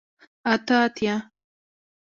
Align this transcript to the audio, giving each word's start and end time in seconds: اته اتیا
اته 0.53 0.75
اتیا 0.85 1.15